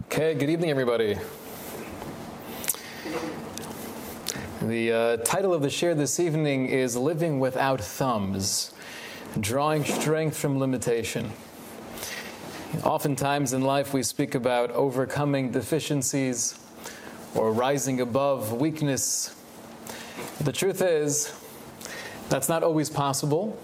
[0.00, 1.16] Okay, good evening, everybody.
[4.60, 8.74] The uh, title of the share this evening is Living Without Thumbs
[9.40, 11.32] Drawing Strength from Limitation.
[12.82, 16.58] Oftentimes in life, we speak about overcoming deficiencies
[17.34, 19.34] or rising above weakness.
[20.40, 21.34] The truth is,
[22.28, 23.58] that's not always possible.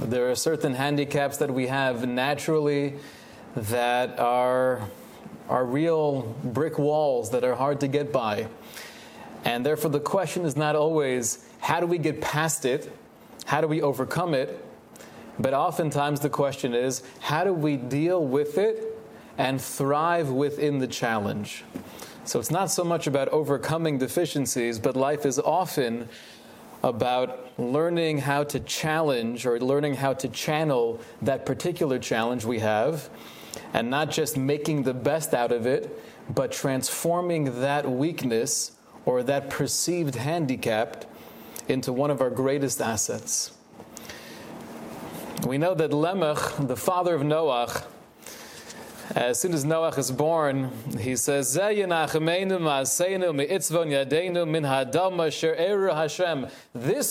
[0.00, 2.94] There are certain handicaps that we have naturally
[3.54, 4.88] that are,
[5.48, 8.48] are real brick walls that are hard to get by.
[9.44, 12.90] And therefore, the question is not always how do we get past it?
[13.46, 14.64] How do we overcome it?
[15.38, 18.98] But oftentimes, the question is how do we deal with it
[19.36, 21.64] and thrive within the challenge?
[22.24, 26.08] So it's not so much about overcoming deficiencies, but life is often
[26.82, 33.10] about learning how to challenge or learning how to channel that particular challenge we have
[33.72, 36.00] and not just making the best out of it,
[36.32, 38.72] but transforming that weakness
[39.04, 41.04] or that perceived handicap
[41.68, 43.52] into one of our greatest assets.
[45.46, 47.84] We know that Lemech, the father of Noach,
[49.14, 51.76] as soon as Noach is born, he says, This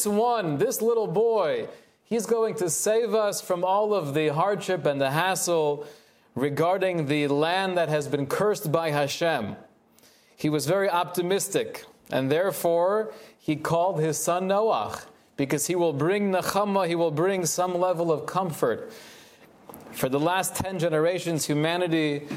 [0.07, 1.67] one, this little boy,
[2.05, 5.85] he's going to save us from all of the hardship and the hassle
[6.35, 9.55] regarding the land that has been cursed by Hashem.
[10.35, 15.05] He was very optimistic, and therefore he called his son Noach,
[15.37, 18.91] because he will bring Nechama, he will bring some level of comfort.
[19.91, 22.27] For the last 10 generations, humanity,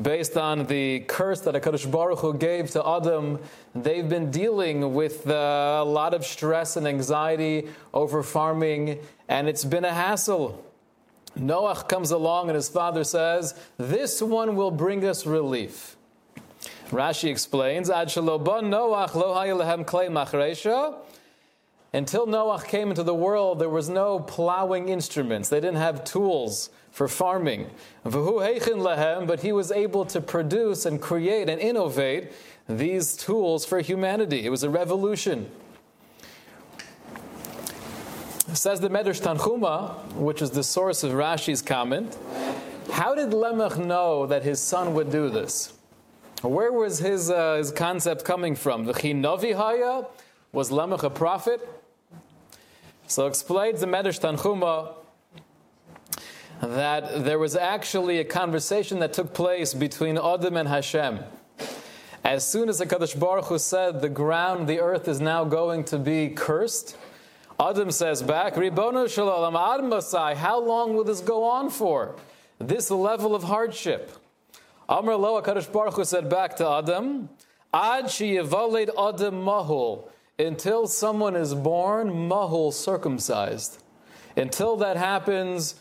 [0.00, 3.40] based on the curse that HaKadosh Baruch Hu gave to Adam,
[3.74, 9.64] they've been dealing with uh, a lot of stress and anxiety over farming, and it's
[9.64, 10.64] been a hassle.
[11.38, 15.96] Noach comes along and his father says, This one will bring us relief.
[16.90, 18.38] Rashi explains, Noach lo
[19.84, 20.08] clay
[21.92, 25.48] Until Noach came into the world, there was no plowing instruments.
[25.48, 27.70] They didn't have tools for farming.
[28.04, 32.32] But he was able to produce and create and innovate
[32.68, 34.44] these tools for humanity.
[34.44, 35.50] It was a revolution.
[38.54, 42.18] Says the Medrash Tanchuma, which is the source of Rashi's comment,
[42.90, 45.72] how did Lemech know that his son would do this?
[46.42, 48.86] Where was his, uh, his concept coming from?
[48.86, 50.06] The?
[50.52, 51.66] Was Lemech a prophet?
[53.06, 54.94] So explains the Medrash Tanchuma
[56.60, 61.20] that there was actually a conversation that took place between Adam and Hashem.
[62.24, 65.84] As soon as the Kadosh Baruch Hu said the ground, the earth is now going
[65.84, 66.96] to be cursed,
[67.60, 72.16] Adam says back, Ribono Shel Olam, Admasai, how long will this go on for?
[72.58, 74.12] This level of hardship.
[74.88, 77.28] Amr Lo HaKadosh Baruch Hu said back to Adam,
[77.74, 83.82] Ad Yivaled Adam Mahul, until someone is born Mahul circumcised.
[84.38, 85.74] Until that happens,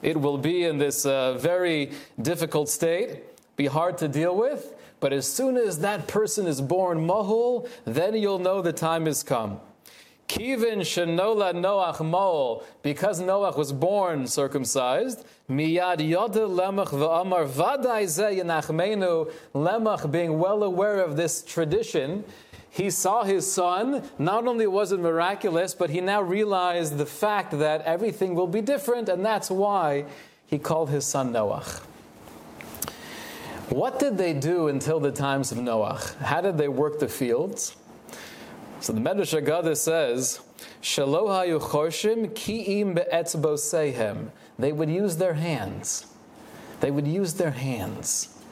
[0.00, 1.92] it will be in this uh, very
[2.22, 3.20] difficult state,
[3.56, 4.74] be hard to deal with.
[4.98, 9.22] But as soon as that person is born Mahul, then you'll know the time has
[9.22, 9.60] come.
[10.30, 18.38] Kivin shenola Noach Moel, because Noach was born circumcised, miyad yoda Lemech v'amar vaday ze
[18.38, 22.22] yenachmenu, Lemech being well aware of this tradition,
[22.70, 24.08] he saw his son.
[24.20, 28.60] Not only was it miraculous, but he now realized the fact that everything will be
[28.60, 30.04] different, and that's why
[30.46, 31.80] he called his son Noach.
[33.68, 36.16] What did they do until the times of Noach?
[36.18, 37.74] How did they work the fields?
[38.80, 40.40] So the Medrash Agada says,
[40.82, 44.30] Shaloha yuchorshim ki'im be'etzbosehem.
[44.58, 46.06] They would use their hands.
[46.80, 48.42] They would use their hands.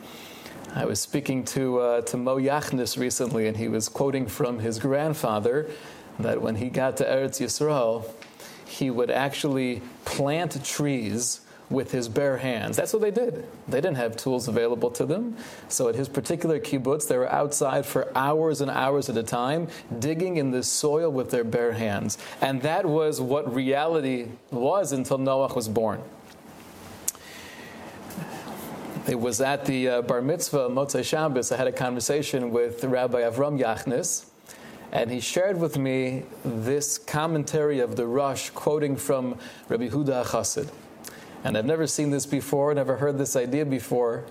[0.75, 4.78] I was speaking to, uh, to Mo Yachnis recently, and he was quoting from his
[4.78, 5.71] grandfather
[6.19, 8.05] that when he got to Eretz Yisrael,
[8.66, 11.41] he would actually plant trees
[11.71, 12.77] with his bare hands.
[12.77, 13.47] That's what they did.
[13.67, 15.37] They didn't have tools available to them.
[15.69, 19.69] So at his particular kibbutz, they were outside for hours and hours at a time,
[19.98, 22.19] digging in the soil with their bare hands.
[22.41, 26.03] And that was what reality was until Noah was born.
[29.07, 31.51] It was at the uh, bar mitzvah Motzei Shabbos.
[31.51, 34.27] I had a conversation with Rabbi Avram Yachnis,
[34.92, 39.39] and he shared with me this commentary of the Rosh, quoting from
[39.69, 40.69] Rabbi Huda Chassid.
[41.45, 44.25] And I've never seen this before, never heard this idea before.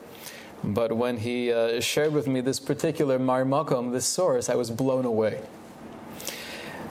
[0.64, 5.06] But when he uh, shared with me this particular Marmakom, this source, I was blown
[5.06, 5.42] away.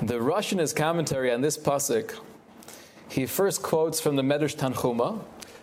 [0.00, 2.18] The Russian his commentary on this pasuk,
[3.08, 5.20] he first quotes from the Medrash Tanchuma,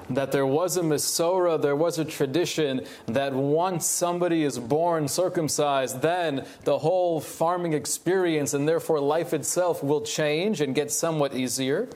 [0.09, 6.01] that there was a Masorah, there was a tradition that once somebody is born circumcised,
[6.01, 11.87] then the whole farming experience and therefore life itself will change and get somewhat easier.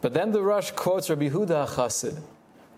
[0.00, 2.20] But then the Rosh quotes Rabbi Huda Chassid.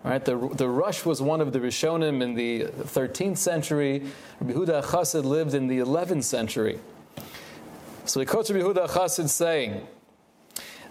[0.03, 4.03] Right, the, the Rosh was one of the Rishonim in the 13th century.
[4.41, 6.79] Rabbi Huda Chassid lived in the 11th century.
[8.05, 9.87] So he quotes Rabbi Huda Chassid saying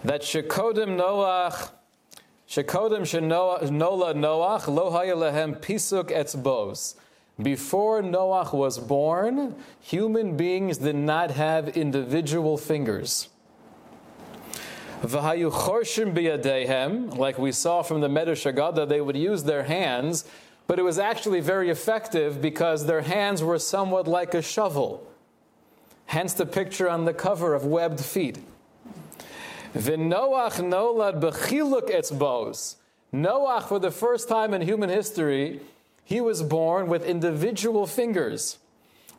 [0.03, 1.69] that Shekodim Noach
[2.49, 6.95] Shekodim Shenola Noach Lo Lehem Pisuk Etzbos.
[7.41, 13.29] Before Noach was born, human beings did not have individual fingers.
[15.03, 20.23] V'hayu chorshim biyadehem, like we saw from the Medrash they would use their hands,
[20.65, 25.05] but it was actually very effective because their hands were somewhat like a shovel.
[26.05, 28.37] Hence the picture on the cover of webbed feet.
[29.75, 32.75] V'noach nolad b'chiluk etzbos.
[33.13, 35.59] Noach, for the first time in human history,
[36.05, 38.57] he was born with individual fingers.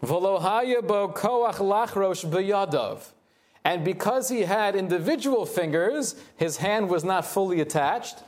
[0.02, 3.10] V'lohaya bo koach lachrosh b'yadav.
[3.64, 8.18] And because he had individual fingers, his hand was not fully attached.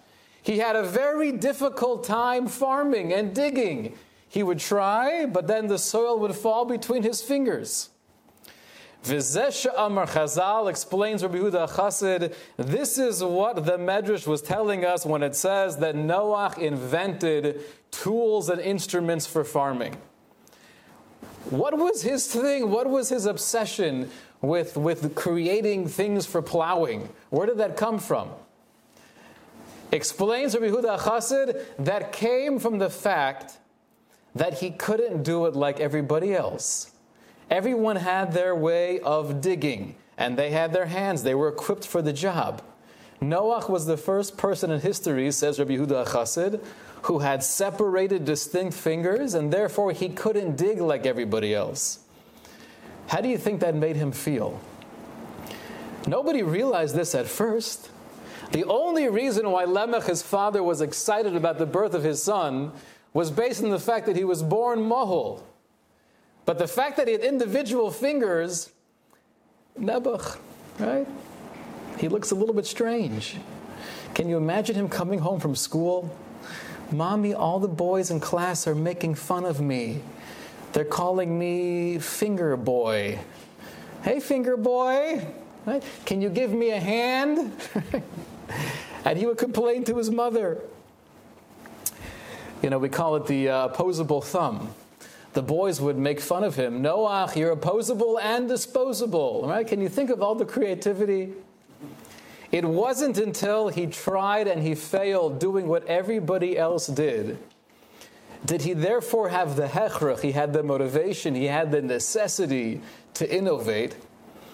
[0.43, 3.95] He had a very difficult time farming and digging.
[4.29, 7.91] He would try, but then the soil would fall between his fingers.
[9.05, 12.35] Vizesha Amar Chazal explains Rabbi Huda Chassid.
[12.57, 17.61] This is what the Medrash was telling us when it says that Noach invented
[17.93, 19.97] tools and instruments for farming.
[21.51, 22.71] What was his thing?
[22.71, 24.11] What was his obsession
[24.41, 27.09] with, with creating things for plowing?
[27.31, 28.31] Where did that come from?
[29.93, 33.59] Explains Rabbi Huda Chassid that came from the fact
[34.35, 36.93] that he couldn't do it like everybody else.
[37.51, 41.23] Everyone had their way of digging, and they had their hands.
[41.23, 42.63] They were equipped for the job.
[43.23, 46.63] Noach was the first person in history, says Rabbi Huda Chassid,
[47.03, 52.01] who had separated distinct fingers, and therefore he couldn't dig like everybody else.
[53.09, 54.61] How do you think that made him feel?
[56.07, 57.91] Nobody realized this at first.
[58.53, 62.73] The only reason why Lemech, his father, was excited about the birth of his son
[63.13, 65.43] was based on the fact that he was born Mahul.
[66.45, 68.71] But the fact that he had individual fingers,
[69.79, 70.39] Nebuch,
[70.79, 71.07] right?
[71.99, 73.37] He looks a little bit strange.
[74.15, 76.15] Can you imagine him coming home from school?
[76.93, 80.03] Mommy, all the boys in class are making fun of me.
[80.77, 83.19] They're calling me Finger Boy.
[84.03, 85.27] Hey, Finger Boy,
[86.05, 87.51] can you give me a hand?
[89.07, 90.61] and he would complain to his mother.
[92.63, 94.75] You know, we call it the uh, opposable thumb
[95.33, 96.83] the boys would make fun of him.
[96.83, 99.47] Noach, you're opposable and disposable.
[99.49, 99.67] Right?
[99.67, 101.33] Can you think of all the creativity?
[102.53, 107.39] It wasn't until he tried and he failed doing what everybody else did
[108.47, 112.81] did he therefore have the hechrach, he had the motivation, he had the necessity
[113.15, 113.97] to innovate,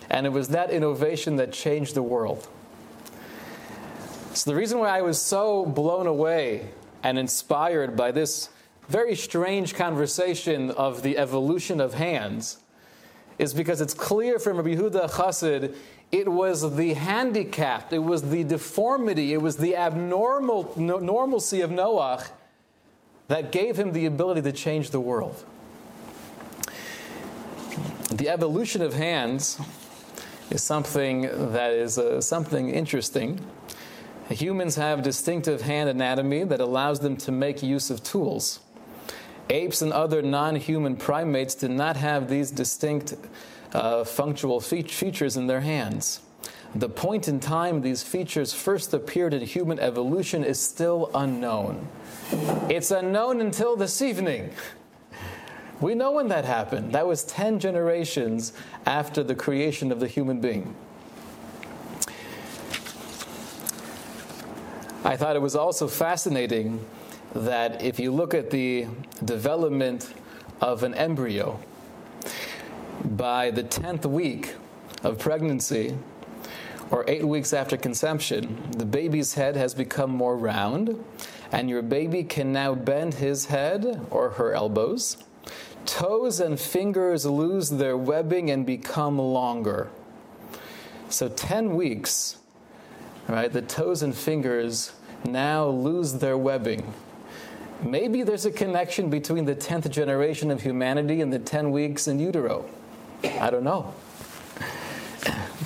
[0.08, 2.48] and it was that innovation that changed the world.
[4.34, 6.70] So, the reason why I was so blown away
[7.02, 8.48] and inspired by this
[8.88, 12.58] very strange conversation of the evolution of hands
[13.38, 15.74] is because it's clear from Rabbi Yehuda Chassid
[16.10, 21.70] it was the handicap, it was the deformity, it was the abnormal no, normalcy of
[21.70, 22.28] Noach
[23.28, 25.44] that gave him the ability to change the world.
[28.10, 29.58] The evolution of hands
[30.50, 33.44] is something that is uh, something interesting.
[34.28, 38.60] Humans have distinctive hand anatomy that allows them to make use of tools.
[39.50, 43.14] Apes and other non human primates did not have these distinct
[43.72, 46.20] uh, functional fe- features in their hands.
[46.74, 51.86] The point in time these features first appeared in human evolution is still unknown.
[52.70, 54.50] It's unknown until this evening.
[55.80, 56.92] We know when that happened.
[56.92, 58.52] That was 10 generations
[58.86, 60.74] after the creation of the human being.
[65.04, 66.82] I thought it was also fascinating
[67.34, 68.86] that if you look at the
[69.24, 70.14] development
[70.60, 71.58] of an embryo,
[73.04, 74.54] by the 10th week
[75.02, 75.96] of pregnancy,
[76.92, 81.02] or eight weeks after conception, the baby's head has become more round,
[81.50, 85.16] and your baby can now bend his head or her elbows.
[85.86, 89.90] Toes and fingers lose their webbing and become longer.
[91.08, 92.36] So, 10 weeks,
[93.26, 94.92] right, the toes and fingers
[95.24, 96.94] now lose their webbing
[97.84, 102.18] maybe there's a connection between the 10th generation of humanity and the 10 weeks in
[102.18, 102.64] utero.
[103.40, 103.92] I don't know.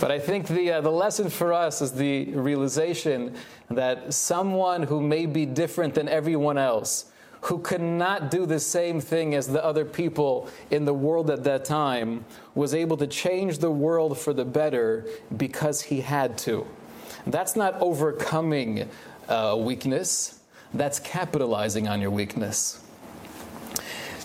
[0.01, 3.35] But I think the, uh, the lesson for us is the realization
[3.71, 7.07] that someone who may be different than everyone else,
[7.43, 11.45] who could not do the same thing as the other people in the world at
[11.45, 12.25] that time,
[12.55, 16.67] was able to change the world for the better because he had to.
[17.27, 18.89] That's not overcoming
[19.29, 20.41] uh, weakness,
[20.75, 22.83] that's capitalizing on your weakness.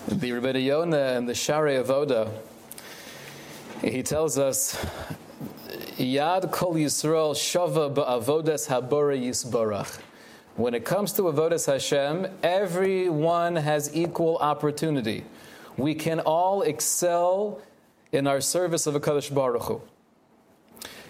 [0.06, 2.30] The Rebbe Yonah and the Shari Avoda,
[3.80, 4.84] he tells us
[5.98, 10.00] Yad Kol Yisrael Shava Ba'avodas Habora Yisbarach.
[10.56, 15.24] When it comes to Avodas Hashem, everyone has equal opportunity.
[15.76, 17.60] We can all excel
[18.10, 19.82] in our service of a Kadosh Baruch Hu.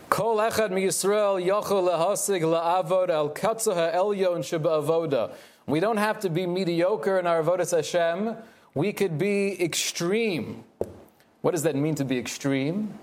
[0.09, 5.33] Kol echad mi Yisrael yochel lehasig la'avod al katzaha elyon avoda.
[5.67, 8.37] We don't have to be mediocre in our avodas Hashem.
[8.75, 10.65] We could be extreme.
[11.41, 12.99] What does that mean to be extreme?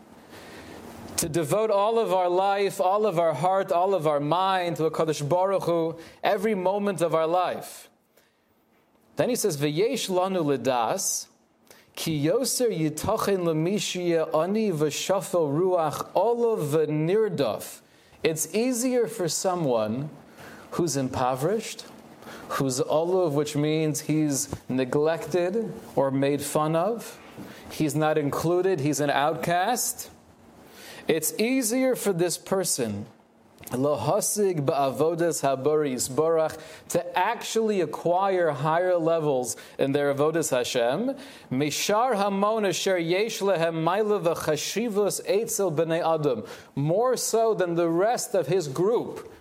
[1.19, 4.85] To devote all of our life, all of our heart, all of our mind to
[4.85, 7.89] a Kadosh Baruch Hu, every moment of our life.
[9.17, 11.27] Then he says, "V'yesh lanu ledas,
[11.93, 17.81] ki yoser yitachin lemishia ani v'shafel ruach olav v'nirdaf."
[18.23, 20.09] It's easier for someone
[20.71, 21.83] who's impoverished,
[22.47, 27.19] who's olav, which means he's neglected or made fun of,
[27.69, 30.09] he's not included, he's an outcast
[31.09, 33.05] it's easier for this person
[33.67, 36.57] Lohasig ba'avodas habaris barach
[36.89, 41.15] to actually acquire higher levels in their avodas Hashem.
[41.51, 45.21] Mishar hamon asher yesh lehem v'chashivus
[45.75, 46.43] b'nei adam.
[46.75, 49.31] More so than the rest of his group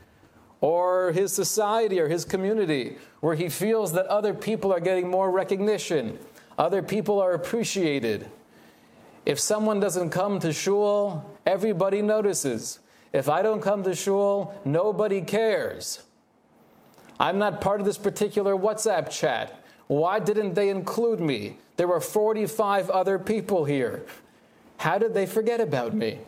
[0.60, 5.30] or his society or his community, where he feels that other people are getting more
[5.30, 6.18] recognition,
[6.58, 8.28] other people are appreciated.
[9.25, 12.78] If someone doesn't come to shul, everybody notices.
[13.12, 16.02] If I don't come to shul, nobody cares.
[17.19, 19.64] I'm not part of this particular WhatsApp chat.
[19.87, 21.57] Why didn't they include me?
[21.76, 24.05] There were 45 other people here.
[24.76, 26.19] How did they forget about me?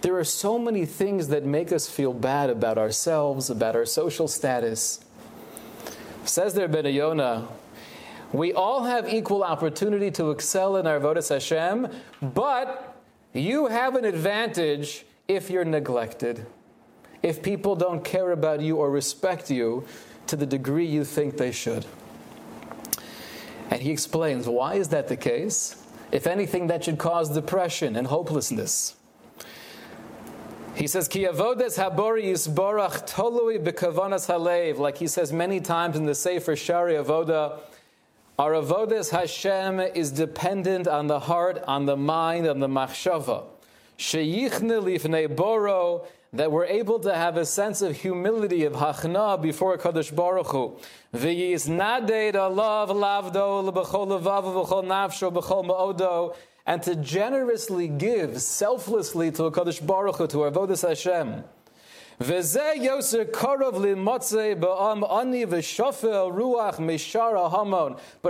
[0.00, 4.26] There are so many things that make us feel bad about ourselves, about our social
[4.26, 5.04] status.
[6.24, 7.46] Says there Benayona,
[8.32, 11.88] we all have equal opportunity to excel in our Avodas Hashem,
[12.20, 12.93] but
[13.34, 16.46] you have an advantage if you're neglected,
[17.22, 19.84] if people don't care about you or respect you
[20.28, 21.84] to the degree you think they should.
[23.70, 25.84] And he explains why is that the case?
[26.12, 28.94] If anything, that should cause depression and hopelessness.
[30.76, 36.54] He says, Ki avodes habori tolui halev, like he says many times in the Sefer
[36.54, 37.58] Shari Avoda,
[38.36, 43.44] our avodas Hashem is dependent on the heart, on the mind, on the machshava.
[43.96, 49.78] Sheyichne lifnei boro, that we're able to have a sense of humility, of hachna before
[49.78, 50.76] Kadosh Baruch Hu.
[51.14, 56.34] V'yis naded alav lavdo l'bechol levav v'chol nafsho b'chol ma'odo,
[56.66, 61.44] and to generously give selflessly to Kadosh Baruch Hu, to our avodas Hashem.
[62.18, 62.28] But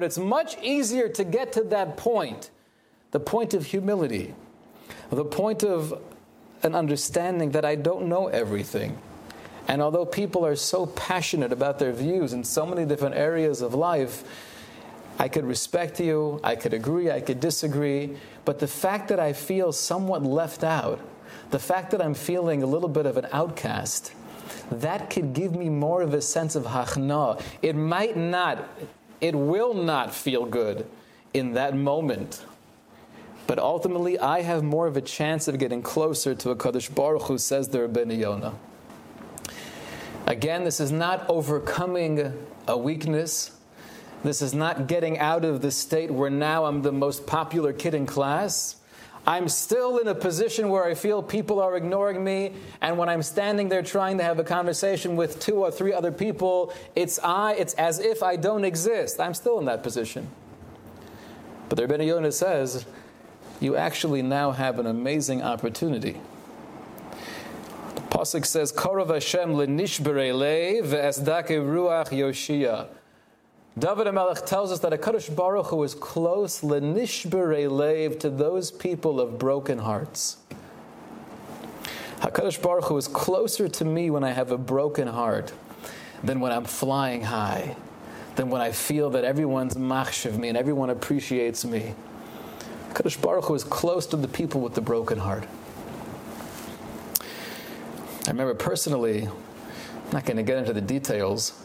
[0.03, 2.51] it's much easier to get to that point,
[3.11, 4.35] the point of humility,
[5.11, 6.01] the point of
[6.63, 8.99] an understanding that I don't know everything.
[9.69, 13.75] And although people are so passionate about their views in so many different areas of
[13.75, 14.25] life,
[15.19, 19.33] I could respect you, I could agree, I could disagree, but the fact that I
[19.33, 21.01] feel somewhat left out,
[21.51, 24.13] the fact that I'm feeling a little bit of an outcast,
[24.71, 27.41] that could give me more of a sense of hachna.
[27.63, 28.69] It might not,
[29.21, 30.87] it will not feel good
[31.33, 32.45] in that moment.
[33.47, 37.23] But ultimately, I have more of a chance of getting closer to a Kadosh Baruch
[37.23, 38.55] Hu says the Rabbeinu Yonah.
[40.27, 42.33] Again, this is not overcoming
[42.67, 43.51] a weakness.
[44.23, 47.93] This is not getting out of the state where now I'm the most popular kid
[47.93, 48.77] in class.
[49.27, 52.53] I'm still in a position where I feel people are ignoring me,
[52.83, 56.13] and when I'm standing there trying to have a conversation with two or three other
[56.13, 59.19] people, it's I, it's as if I don't exist.
[59.21, 60.29] I'm still in that position.
[61.71, 62.85] But the Rebbe Yonah says,
[63.61, 66.21] you actually now have an amazing opportunity.
[67.95, 72.89] The Pasuk says, Korov Hashem lenishbere ve'esdake ruach yoshia.
[73.77, 78.71] David HaMelech tells us that a Kadosh Baruch Hu is close lenishbere lev to those
[78.71, 80.37] people of broken hearts.
[82.21, 85.53] HaKadosh Baruch Hu is closer to me when I have a broken heart
[86.23, 87.75] than when I'm flying high,
[88.37, 91.97] than when I feel that everyone's machshav me and everyone appreciates me.
[92.91, 95.49] HaKadosh Baruch Hu is close to the people with the broken heart.
[98.29, 101.61] I remember personally, I'm not going to get into the details,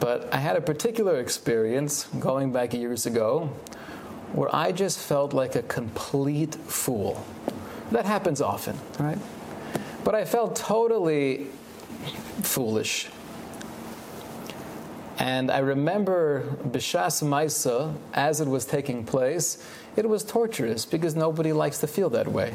[0.00, 3.50] but I had a particular experience going back years ago
[4.32, 7.24] where I just felt like a complete fool.
[7.92, 9.18] That happens often, right?
[10.04, 11.46] But I felt totally
[12.42, 13.08] foolish.
[15.18, 19.64] And I remember Bishas Maisa, as it was taking place,
[19.96, 22.54] it was torturous because nobody likes to feel that way.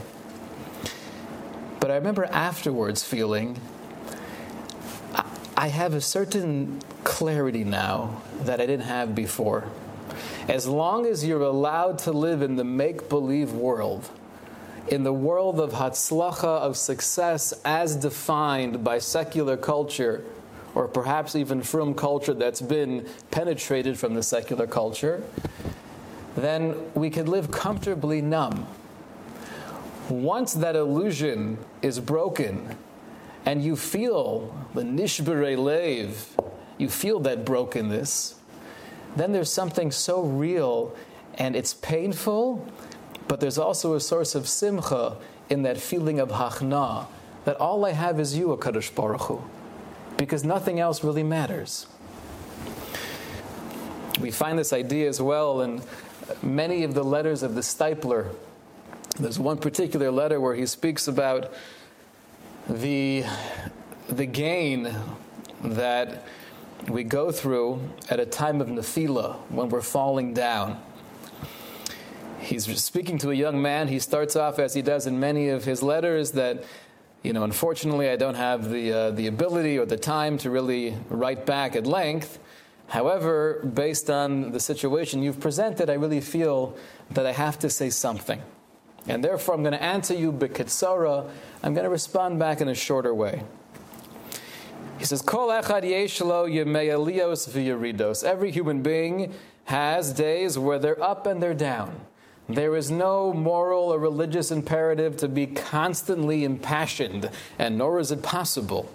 [1.79, 3.59] But I remember afterwards feeling
[5.57, 9.65] I have a certain clarity now that I didn't have before.
[10.47, 14.09] As long as you're allowed to live in the make believe world,
[14.87, 20.23] in the world of hatzlacha, of success as defined by secular culture,
[20.73, 25.23] or perhaps even from culture that's been penetrated from the secular culture,
[26.35, 28.65] then we could live comfortably numb.
[30.09, 32.75] Once that illusion is broken
[33.45, 36.35] and you feel the nishbere lev,
[36.81, 38.35] you feel that brokenness,
[39.15, 40.95] then there's something so real
[41.35, 42.67] and it's painful,
[43.27, 45.15] but there's also a source of simcha
[45.49, 47.05] in that feeling of hachna,
[47.45, 49.41] that all I have is you, HaKadosh Baruch Hu,
[50.17, 51.87] because nothing else really matters.
[54.19, 55.81] We find this idea as well in
[56.41, 58.33] many of the letters of the Steipler.
[59.19, 61.53] There's one particular letter where he speaks about
[62.69, 63.23] the,
[64.07, 64.95] the gain
[65.63, 66.23] that
[66.87, 70.81] we go through at a time of nefila when we're falling down.
[72.39, 73.87] He's speaking to a young man.
[73.87, 76.63] He starts off, as he does in many of his letters, that,
[77.21, 80.97] you know, unfortunately, I don't have the, uh, the ability or the time to really
[81.09, 82.39] write back at length.
[82.87, 86.75] However, based on the situation you've presented, I really feel
[87.11, 88.41] that I have to say something.
[89.07, 91.29] And therefore, I'm going to answer you b'kitsara.
[91.63, 93.43] I'm going to respond back in a shorter way.
[95.01, 96.45] He says, Kol echad yeshlo.
[98.23, 99.33] Every human being
[99.65, 102.01] has days where they're up and they're down.
[102.47, 108.21] There is no moral or religious imperative to be constantly impassioned, and nor is it
[108.21, 108.93] possible.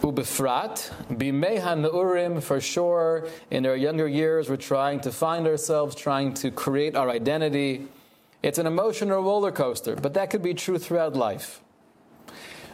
[0.00, 3.28] Ubefrat, bimeha urim for sure.
[3.52, 7.86] In our younger years, we're trying to find ourselves, trying to create our identity.
[8.42, 11.60] It's an emotional roller coaster, but that could be true throughout life.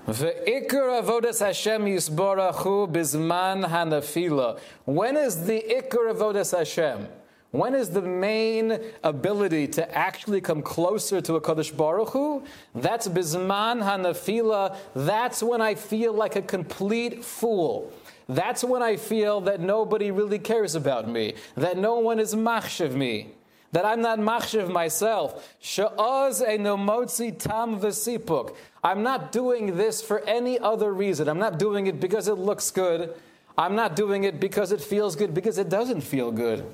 [0.09, 4.59] Ve'ikr avodas Hashem yisborachu bizman hanafila.
[4.85, 7.07] When is the ikr avodas Hashem?
[7.53, 12.43] When is the main ability to actually come closer to a Kadosh Baruch Hu?
[12.75, 14.77] That's bizman hanafila.
[14.97, 17.93] That's when I feel like a complete fool.
[18.29, 22.93] That's when I feel that nobody really cares about me, that no one is machshav
[22.93, 23.35] me
[23.73, 25.55] that I'm not machshiv myself.
[25.61, 28.55] Sha'az enomotzi tam v'sipuk.
[28.85, 31.29] I'm not doing this for any other reason.
[31.29, 33.15] I'm not doing it because it looks good.
[33.57, 36.65] I'm not doing it because it feels good, because it doesn't feel good.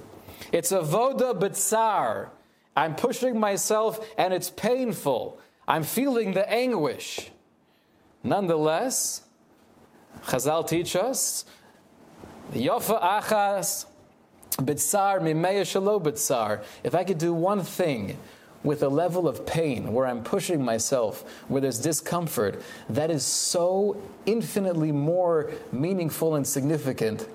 [0.53, 2.29] It's a voda b'tsar.
[2.77, 5.41] I'm pushing myself and it's painful.
[5.67, 7.31] I'm feeling the anguish.
[8.23, 9.23] Nonetheless,
[10.25, 11.45] Chazal teach us,
[12.53, 13.87] Yofa achas
[14.59, 16.61] Bitsar mimeya shalo.
[16.83, 18.19] If I could do one thing
[18.65, 24.03] with a level of pain where I'm pushing myself, where there's discomfort, that is so
[24.27, 27.29] infinitely more meaningful and significant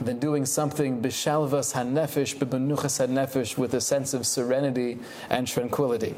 [0.00, 4.98] than doing something bishalvas hanefesh, bibenuchas hanefesh, with a sense of serenity
[5.30, 6.14] and tranquility.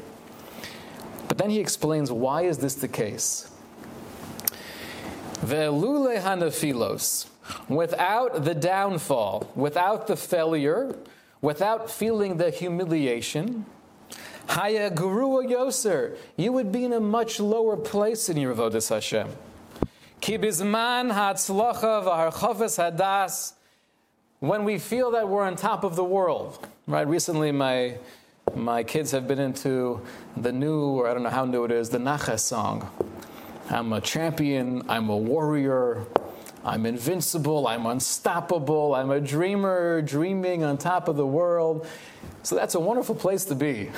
[1.27, 3.51] But then he explains why is this the case?
[5.41, 7.27] Ve'lule hanafilos
[7.67, 10.95] without the downfall, without the failure,
[11.41, 13.65] without feeling the humiliation,
[14.47, 19.27] Haya Gurua Yoser, you would be in a much lower place in your Avodas Hashem.
[20.21, 23.53] Ki bizman hatzlacha v'harchofes hadas,
[24.39, 26.67] when we feel that we're on top of the world.
[26.87, 27.07] Right?
[27.07, 27.97] Recently, my
[28.55, 30.01] my kids have been into
[30.35, 32.89] the new, or I don't know how new it is, the Nacha song.
[33.69, 34.83] I'm a champion.
[34.89, 36.07] I'm a warrior.
[36.63, 41.87] I'm invincible, I'm unstoppable, I'm a dreamer dreaming on top of the world.
[42.43, 43.89] So that's a wonderful place to be.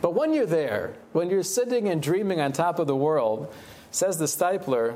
[0.00, 3.52] But when you're there, when you're sitting and dreaming on top of the world,
[3.90, 4.94] says the Steipler,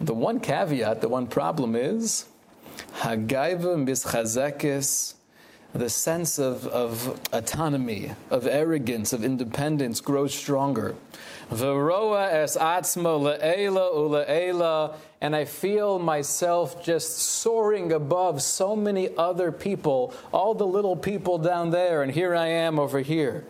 [0.00, 2.26] the one caveat, the one problem is
[2.98, 5.14] Hagaiva mischazekis,
[5.76, 10.94] the sense of, of autonomy, of arrogance, of independence grows stronger.
[11.50, 19.52] Veroa es atzma le'ela ule'ela, and I feel myself just soaring above so many other
[19.52, 23.44] people, all the little people down there, and here I am over here.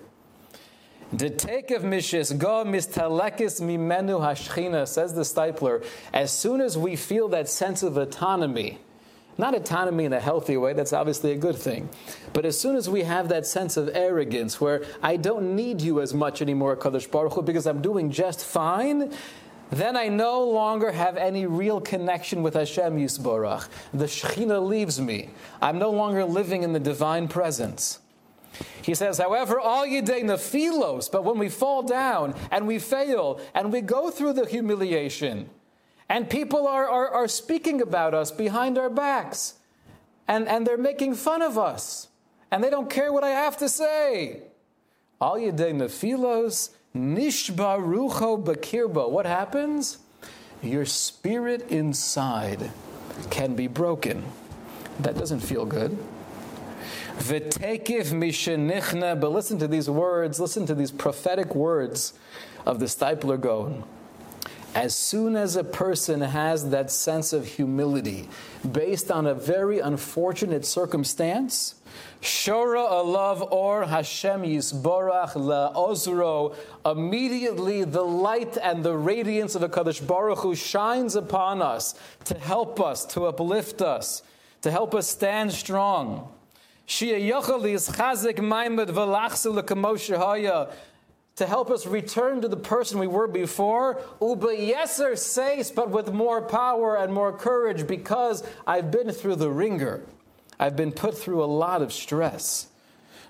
[1.12, 7.49] Of Mishis go mistalekis mimenu hashchina, says the Steipler, as soon as we feel that
[7.49, 8.79] sense of autonomy,
[9.38, 11.88] not autonomy in a healthy way, that's obviously a good thing.
[12.33, 16.01] But as soon as we have that sense of arrogance where I don't need you
[16.01, 19.12] as much anymore, Kadosh Baruch because I'm doing just fine,
[19.70, 23.68] then I no longer have any real connection with Hashem Yisborach.
[23.92, 25.31] The Shekhinah leaves me.
[25.61, 27.99] I'm no longer living in the divine presence.
[28.81, 33.72] He says, however, all Yidei Nephilos, but when we fall down and we fail and
[33.72, 35.51] we go through the humiliation,
[36.09, 39.55] and people are, are, are speaking about us behind our backs,
[40.29, 42.09] and, and they're making fun of us,
[42.51, 44.42] and they don't care what I have to say.
[45.21, 49.11] All Yidei Nephilos, Nishba Rucho Bakirba.
[49.11, 49.99] What happens?
[50.62, 52.71] Your spirit inside
[53.31, 54.25] can be broken.
[55.01, 55.97] That doesn't feel good.
[57.19, 59.21] V'tekiv mishenichna.
[59.21, 62.14] But listen to these words, listen to these prophetic words
[62.64, 63.85] of the Steipler Gaon.
[64.77, 68.29] As soon as a person has that sense of humility
[68.71, 71.77] based on a very unfortunate circumstance,
[72.21, 76.55] Shora alav or Hashem yisborach laozro.
[76.85, 81.95] Immediately, the light and the radiance of the Kadosh Baruch Hu shines upon us
[82.27, 84.23] to help us, to uplift us,
[84.61, 86.29] to help us stand strong.
[86.87, 87.17] Shia
[87.73, 89.55] is chazik maimed v'lachsu
[91.37, 94.03] to help us return to the person we were before.
[94.20, 99.51] Uba yeser says, but with more power and more courage because I've been through the
[99.51, 100.03] ringer.
[100.59, 102.68] I've been put through a lot of stress.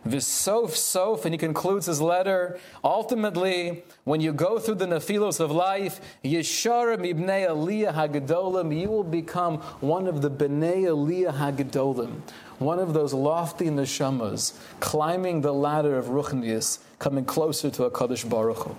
[0.06, 2.60] Visof sof, and he concludes his letter.
[2.84, 9.02] Ultimately, when you go through the nephilos of life, Yesharim ibnei Aliyah Hagadolim, you will
[9.02, 12.20] become one of the bnei Aliyah Hagadolim,
[12.58, 18.28] one of those lofty neshamas, climbing the ladder of Ruchnius, coming closer to a Kadosh
[18.28, 18.76] Baruch Hu.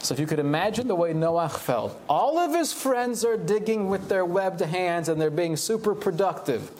[0.00, 3.88] So if you could imagine the way Noach felt, all of his friends are digging
[3.88, 6.70] with their webbed hands and they're being super productive.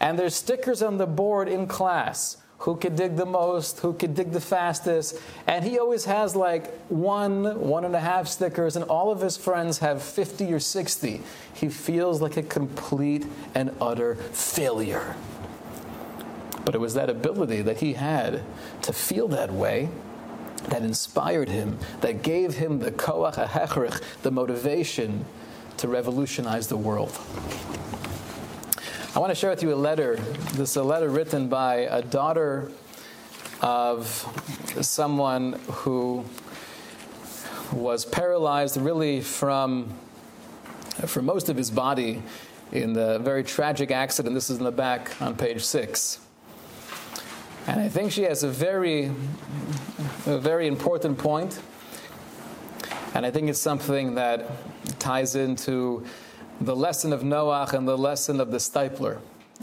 [0.00, 2.38] And there's stickers on the board in class.
[2.58, 3.80] Who could dig the most?
[3.80, 5.18] Who could dig the fastest?
[5.46, 9.36] And he always has like one, one and a half stickers, and all of his
[9.36, 11.20] friends have 50 or 60.
[11.52, 15.16] He feels like a complete and utter failure.
[16.64, 18.42] But it was that ability that he had
[18.82, 19.90] to feel that way
[20.68, 25.26] that inspired him, that gave him the koach ha'hechrich, the motivation
[25.76, 27.18] to revolutionize the world.
[29.14, 30.16] I want to share with you a letter.
[30.54, 32.72] This is a letter written by a daughter
[33.60, 34.08] of
[34.80, 36.24] someone who
[37.72, 39.94] was paralyzed really from,
[41.06, 42.24] for most of his body
[42.72, 44.34] in the very tragic accident.
[44.34, 46.18] This is in the back on page six.
[47.68, 49.12] And I think she has a very,
[50.26, 51.60] a very important point.
[53.14, 54.50] And I think it's something that
[54.98, 56.04] ties into
[56.60, 59.18] the lesson of Noach and the lesson of the Steipler.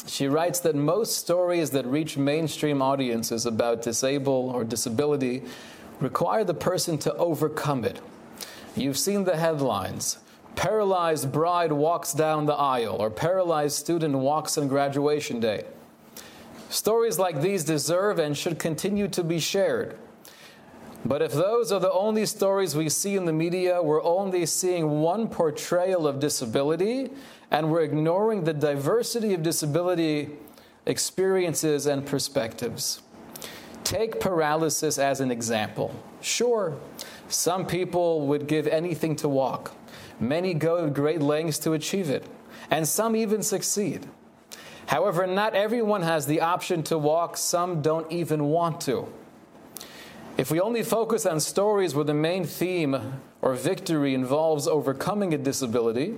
[0.07, 5.43] She writes that most stories that reach mainstream audiences about disabled or disability
[5.99, 8.01] require the person to overcome it.
[8.75, 10.17] You've seen the headlines
[10.55, 15.65] Paralyzed bride walks down the aisle, or paralyzed student walks on graduation day.
[16.69, 19.97] Stories like these deserve and should continue to be shared.
[21.03, 25.01] But if those are the only stories we see in the media, we're only seeing
[25.01, 27.09] one portrayal of disability,
[27.49, 30.29] and we're ignoring the diversity of disability
[30.85, 33.01] experiences and perspectives.
[33.83, 35.93] Take paralysis as an example.
[36.21, 36.77] Sure,
[37.27, 39.75] some people would give anything to walk,
[40.19, 42.25] many go great lengths to achieve it,
[42.69, 44.07] and some even succeed.
[44.85, 49.07] However, not everyone has the option to walk, some don't even want to.
[50.37, 55.37] If we only focus on stories where the main theme or victory involves overcoming a
[55.37, 56.15] disability,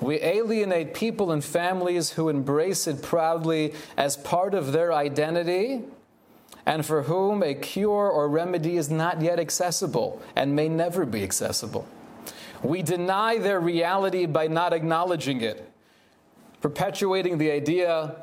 [0.00, 5.82] we alienate people and families who embrace it proudly as part of their identity
[6.66, 11.24] and for whom a cure or remedy is not yet accessible and may never be
[11.24, 11.86] accessible.
[12.62, 15.68] We deny their reality by not acknowledging it,
[16.60, 18.16] perpetuating the idea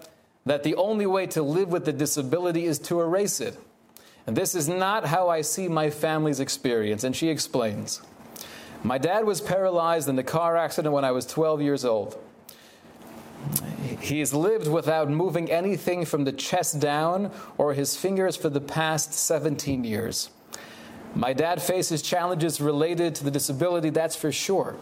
[0.45, 3.57] that the only way to live with the disability is to erase it.
[4.25, 7.03] This is not how I see my family's experience.
[7.03, 8.01] And she explains
[8.83, 12.17] My dad was paralyzed in a car accident when I was 12 years old.
[14.01, 18.61] He has lived without moving anything from the chest down or his fingers for the
[18.61, 20.29] past 17 years.
[21.15, 24.75] My dad faces challenges related to the disability, that's for sure.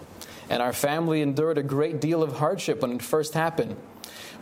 [0.50, 3.76] And our family endured a great deal of hardship when it first happened.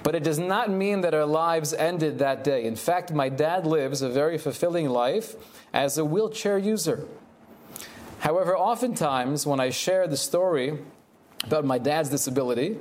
[0.04, 2.66] But it does not mean that our lives ended that day.
[2.66, 5.36] In fact, my dad lives a very fulfilling life
[5.74, 7.08] as a wheelchair user.
[8.20, 10.80] However, oftentimes when I share the story
[11.44, 12.78] about my dad's disability,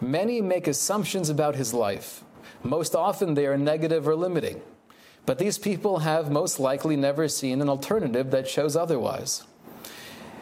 [0.00, 2.24] many make assumptions about his life.
[2.62, 4.60] Most often they are negative or limiting.
[5.26, 9.44] But these people have most likely never seen an alternative that shows otherwise.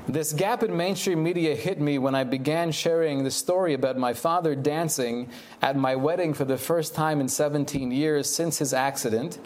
[0.09, 4.14] This gap in mainstream media hit me when I began sharing the story about my
[4.14, 5.29] father dancing
[5.61, 9.38] at my wedding for the first time in 17 years since his accident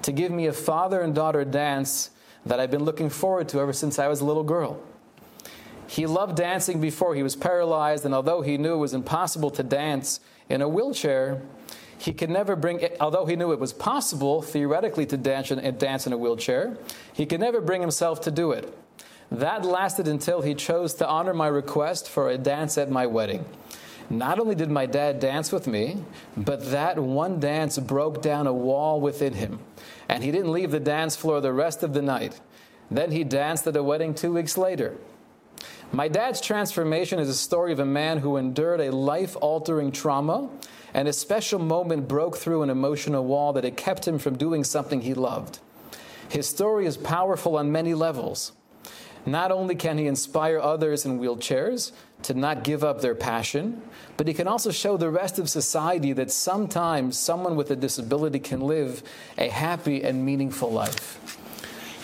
[0.00, 2.08] to give me a father and daughter dance
[2.46, 4.80] that I've been looking forward to ever since I was a little girl.
[5.86, 9.62] He loved dancing before he was paralyzed, and although he knew it was impossible to
[9.62, 11.42] dance in a wheelchair,
[11.98, 16.06] he could never bring, although he knew it was possible theoretically to dance in, dance
[16.06, 16.78] in a wheelchair,
[17.12, 18.74] he could never bring himself to do it.
[19.30, 23.44] That lasted until he chose to honor my request for a dance at my wedding.
[24.08, 26.04] Not only did my dad dance with me,
[26.36, 29.58] but that one dance broke down a wall within him.
[30.08, 32.40] And he didn't leave the dance floor the rest of the night.
[32.88, 34.96] Then he danced at a wedding two weeks later.
[35.92, 40.50] My dad's transformation is a story of a man who endured a life altering trauma,
[40.94, 44.62] and a special moment broke through an emotional wall that had kept him from doing
[44.62, 45.58] something he loved.
[46.28, 48.52] His story is powerful on many levels.
[49.26, 51.90] Not only can he inspire others in wheelchairs
[52.22, 53.82] to not give up their passion,
[54.16, 58.38] but he can also show the rest of society that sometimes someone with a disability
[58.38, 59.02] can live
[59.36, 61.35] a happy and meaningful life.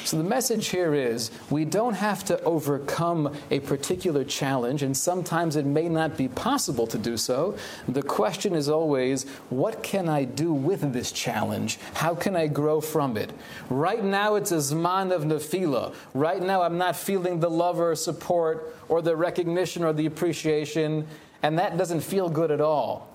[0.05, 5.55] So the message here is we don't have to overcome a particular challenge, and sometimes
[5.55, 7.57] it may not be possible to do so.
[7.87, 11.79] The question is always, what can I do with this challenge?
[11.95, 13.33] How can I grow from it?
[13.71, 15.95] Right now, it's a zman of nefila.
[16.15, 21.07] Right now, I'm not feeling the love or support or the recognition or the appreciation,
[21.45, 23.09] and that doesn't feel good at all.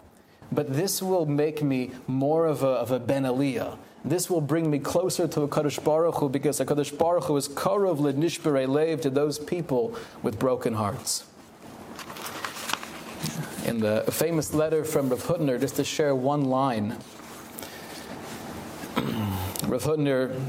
[0.53, 3.77] But this will make me more of a, of a Ben Aliyah
[4.09, 7.37] this will bring me closer to a Kadosh Baruch Hu because a Kadosh Baruch Hu
[7.37, 11.25] is korov lenishbere lev to those people with broken hearts.
[13.65, 16.91] In the famous letter from Rav Hutner, just to share one line,
[18.95, 20.39] Rav Hutner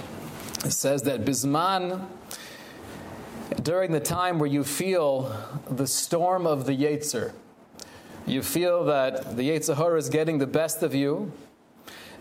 [0.70, 2.06] says that Bisman,
[3.62, 5.34] during the time where you feel
[5.70, 7.32] the storm of the Yetzer,
[8.26, 11.32] you feel that the Yetzer Hara is getting the best of you,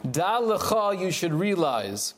[0.03, 2.13] Da lecha, you should realize.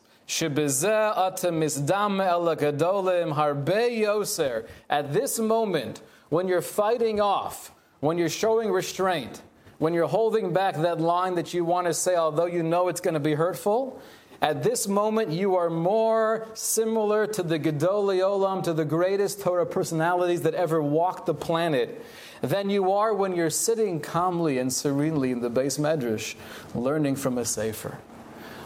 [4.89, 9.41] At this moment, when you're fighting off, when you're showing restraint,
[9.79, 13.01] when you're holding back that line that you want to say, although you know it's
[13.01, 13.99] going to be hurtful,
[14.41, 19.65] at this moment you are more similar to the Gedolei Olam, to the greatest Torah
[19.65, 22.03] personalities that ever walked the planet
[22.41, 26.35] than you are when you're sitting calmly and serenely in the beis medrash,
[26.73, 27.97] learning from a sefer.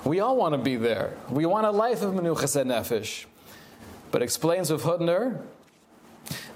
[0.05, 1.13] We all want to be there.
[1.29, 3.25] We want a life of menuchas and nefesh.
[4.12, 5.41] But explains with Hutner,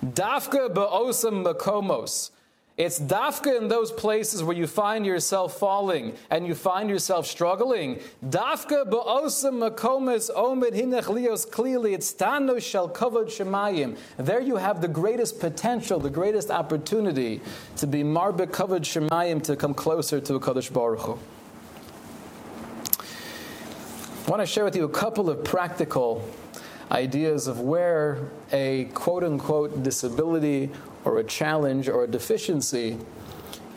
[0.05, 2.31] dafka ba'osam makomos.
[2.77, 7.99] It's dafka in those places where you find yourself falling and you find yourself struggling.
[8.23, 11.95] Dafka ba'osam makomis omid hinech lios clearly.
[11.95, 13.97] It's tano shel kavod shemayim.
[14.17, 17.41] There you have the greatest potential, the greatest opportunity
[17.77, 21.17] to be marbe kavod shemayim, to come closer to a Kadosh Baruch Hu.
[24.27, 26.23] I want to share with you a couple of practical
[26.91, 30.69] ideas of where a quote unquote disability
[31.07, 32.97] or a challenge or a deficiency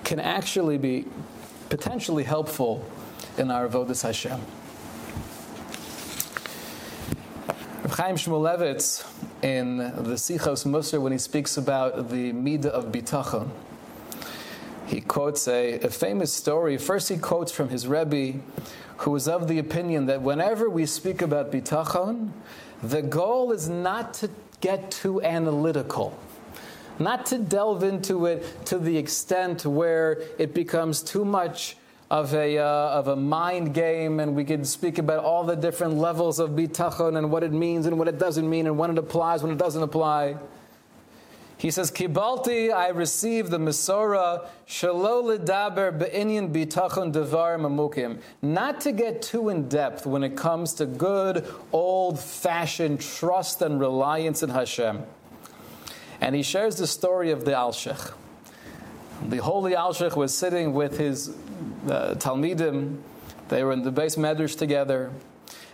[0.03, 1.07] can actually be
[1.69, 2.85] potentially helpful
[3.39, 4.41] in our Avodas Hashem.
[7.91, 9.07] Chaim Shmulevitz
[9.43, 13.49] in the Sichos Musar, when he speaks about the Midah of Bitachon,
[14.87, 16.77] he quotes a, a, famous story.
[16.77, 18.41] First, he quotes from his Rebbe,
[18.99, 22.31] who was of the opinion that whenever we speak about Bitachon,
[22.83, 26.19] the goal is not to get too analytical
[27.01, 31.77] not to delve into it to the extent where it becomes too much
[32.11, 35.95] of a, uh, of a mind game, and we could speak about all the different
[35.95, 38.99] levels of bitachon and what it means and what it doesn't mean and when it
[38.99, 40.37] applies, when it doesn't apply.
[41.57, 48.21] He says, Kibalti, I received the Masorah, Shalol Daber Be'inyan Bitachon Devar Mamukim.
[48.41, 53.79] Not to get too in depth when it comes to good, old fashioned trust and
[53.79, 55.05] reliance in Hashem.
[56.21, 58.13] And he shares the story of the Alshech.
[59.29, 61.31] The holy Alshech was sitting with his
[61.87, 62.99] uh, Talmidim.
[63.49, 65.11] They were in the beis medrash together,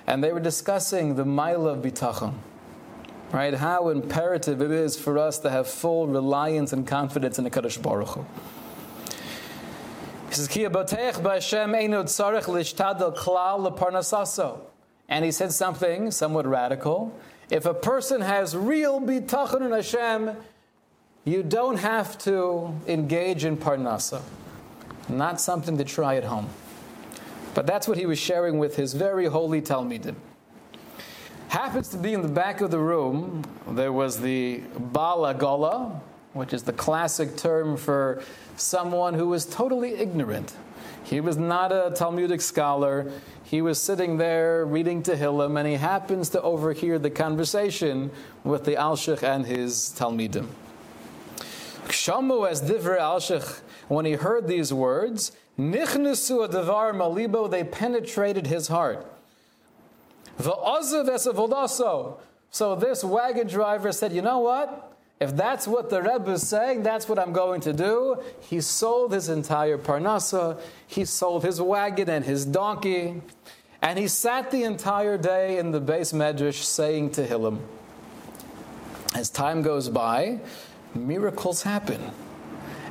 [0.07, 2.35] and they were discussing the mile of bitachon.
[3.33, 3.55] Right?
[3.55, 7.81] How imperative it is for us to have full reliance and confidence in the Kadosh
[7.83, 8.27] Baruch Hu.
[10.29, 12.45] He says, Ki b'Hashem einu tzarech
[13.15, 14.61] klal leparnasaso.
[15.09, 17.13] And he said something somewhat radical.
[17.51, 20.37] If a person has real bitachon in Hashem,
[21.25, 24.23] you don't have to engage in parnasa.
[25.09, 26.49] Not something to try at home.
[27.55, 30.17] But that's what he was sharing with his very holy Talmidim.
[31.49, 36.01] Happens to be in the back of the room, there was the Bala Gola,
[36.33, 38.23] which is the classic term for
[38.57, 40.55] someone who was totally ignorant.
[41.07, 43.09] He was not a Talmudic scholar.
[43.45, 48.11] He was sitting there reading Tehillim, and he happens to overhear the conversation
[48.43, 50.49] with the Alshich and his Talmidim.
[51.87, 58.67] Kshamu as Divrei Alshich, when he heard these words, Nichnusu Adavar Malibo, they penetrated his
[58.67, 59.07] heart.
[60.41, 62.19] V'ozav esavodaso.
[62.51, 64.96] So this wagon driver said, you know what?
[65.19, 68.23] If that's what the Rebbe is saying, that's what I'm going to do.
[68.41, 73.23] He sold his entire parnasa, he sold his wagon and his donkey,
[73.81, 77.61] and he sat the entire day in the beis medrash saying Tehillim.
[79.15, 80.41] As time goes by,
[80.95, 82.13] miracles happen.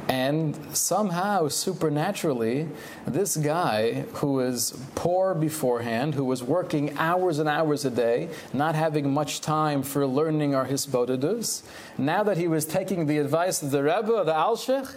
[0.07, 2.67] And somehow, supernaturally,
[3.07, 8.75] this guy who was poor beforehand, who was working hours and hours a day, not
[8.75, 11.63] having much time for learning our hisbodedus,
[11.97, 14.95] now that he was taking the advice of the Rebbe, the Alshech,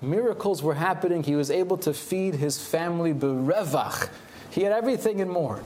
[0.00, 1.22] miracles were happening.
[1.22, 4.08] He was able to feed his family berevach.
[4.48, 5.60] He had everything and more.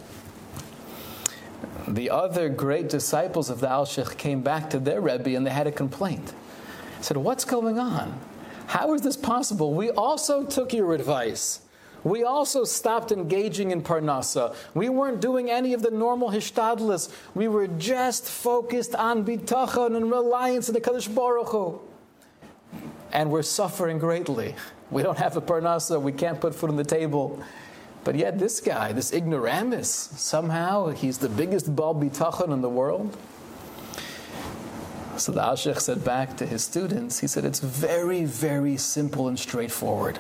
[1.87, 5.69] The other great disciples of the Alshech came back to their Rebbe and they had
[5.69, 6.33] a complaint.
[7.01, 8.19] said, What's going on?
[8.71, 9.75] How is this possible?
[9.75, 11.63] We also took your advice.
[12.05, 14.55] We also stopped engaging in Parnasa.
[14.75, 17.13] We weren't doing any of the normal hishtadlis.
[17.35, 21.81] We were just focused on bitachon and reliance in the Kadosh Baruch Hu.
[23.13, 24.55] And we're suffering greatly.
[24.93, 26.01] We don't have a Parnasa.
[26.01, 27.43] We can't put food on the table.
[28.05, 33.17] But yet, this guy, this ignoramus, somehow he's the biggest Baal bitachon in the world.
[35.21, 39.39] So the Alshech said back to his students, he said, it's very, very simple and
[39.39, 40.17] straightforward.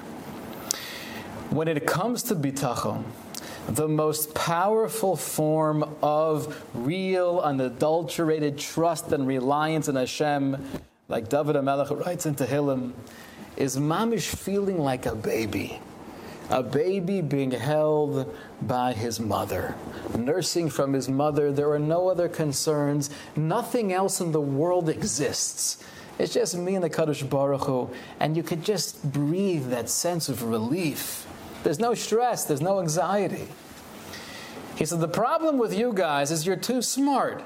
[1.49, 3.05] When it comes to bitachon,
[3.67, 10.63] the most powerful form of real, unadulterated trust and reliance in Hashem,
[11.09, 12.93] like David HaMelech writes in Tehillim,
[13.57, 15.81] is mamish feeling like a baby
[16.51, 19.75] a baby being held by his mother,
[20.17, 21.53] nursing from his mother.
[21.53, 23.11] There are no other concerns.
[23.37, 25.83] Nothing else in the world exists.
[26.19, 30.29] It's just me and the Kadosh Baruch Hu, and you could just breathe that sense
[30.29, 31.27] of relief.
[31.63, 33.49] There's no stress, there's no anxiety.
[34.77, 37.43] He said, The problem with you guys is you're too smart.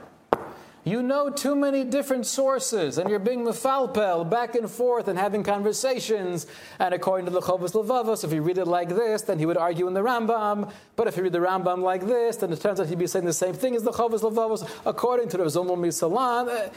[0.87, 5.43] You know too many different sources, and you're being mefalpel back and forth and having
[5.43, 6.47] conversations.
[6.79, 9.57] And according to the Chovos Levavos, if you read it like this, then he would
[9.57, 10.71] argue in the Rambam.
[10.95, 13.25] But if you read the Rambam like this, then it turns out he'd be saying
[13.25, 16.55] the same thing as the Chovos Levavos, according to the Zomel Misalan.
[16.55, 16.69] Eh,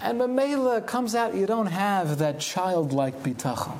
[0.00, 3.76] and Mamela comes out, you don't have that childlike bitachon.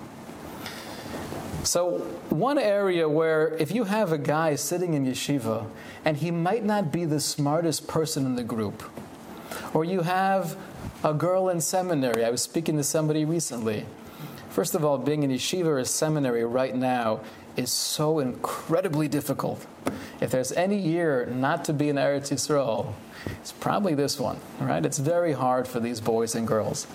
[1.64, 5.66] So, one area where if you have a guy sitting in yeshiva
[6.04, 8.84] and he might not be the smartest person in the group,
[9.72, 10.56] or you have
[11.02, 12.24] a girl in seminary.
[12.24, 13.86] I was speaking to somebody recently.
[14.50, 17.20] First of all, being in yeshiva or seminary right now
[17.56, 19.66] is so incredibly difficult.
[20.20, 22.92] If there's any year not to be in Eretz Yisrael,
[23.26, 24.84] it's probably this one, right?
[24.84, 26.86] It's very hard for these boys and girls.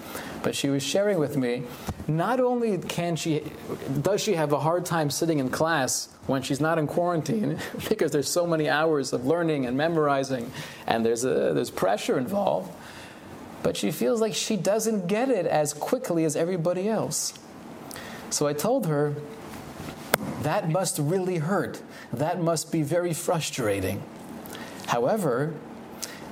[0.43, 1.63] But she was sharing with me,
[2.07, 3.43] not only can she,
[4.01, 7.57] does she have a hard time sitting in class when she's not in quarantine,
[7.89, 10.51] because there's so many hours of learning and memorizing,
[10.87, 12.71] and there's, a, there's pressure involved,
[13.63, 17.33] but she feels like she doesn't get it as quickly as everybody else.
[18.29, 19.15] So I told her,
[20.43, 21.81] that must really hurt.
[22.13, 24.01] That must be very frustrating.
[24.87, 25.53] However,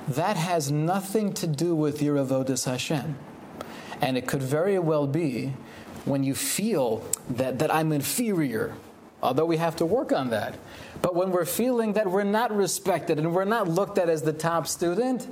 [0.08, 3.16] that has nothing to do with your avodas Hashem.
[4.00, 5.52] And it could very well be
[6.04, 8.74] when you feel that, that I'm inferior,
[9.22, 10.54] although we have to work on that.
[11.02, 14.32] But when we're feeling that we're not respected and we're not looked at as the
[14.32, 15.28] top student,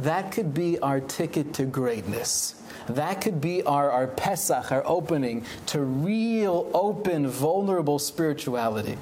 [0.00, 2.60] that could be our ticket to greatness.
[2.88, 8.96] That could be our, our Pesach, our opening to real, open, vulnerable spirituality.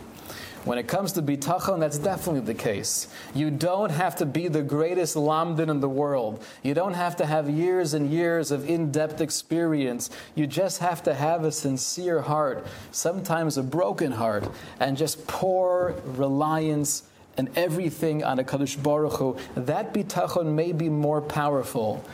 [0.65, 3.09] When it comes to bitachon, that's definitely the case.
[3.35, 6.45] You don't have to be the greatest lamdin in the world.
[6.63, 10.09] You don't have to have years and years of in-depth experience.
[10.37, 14.49] You just have to have a sincere heart, sometimes a broken heart,
[14.79, 17.03] and just pour reliance
[17.37, 19.37] and everything on a Kadosh Baruch Hu.
[19.57, 22.05] That bitachon may be more powerful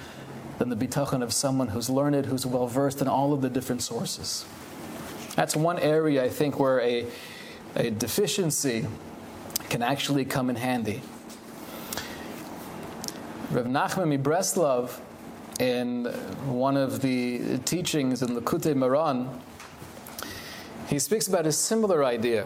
[0.59, 3.83] than the bitachon of someone who's learned, who's well versed in all of the different
[3.83, 4.47] sources.
[5.37, 7.07] That's one area I think where a,
[7.79, 8.85] a deficiency
[9.69, 11.01] can actually come in handy.
[13.53, 15.01] Rav Nachman Breslov,
[15.61, 16.07] in
[16.47, 19.41] one of the teachings in the Likutei Moharan,
[20.89, 22.45] he speaks about a similar idea,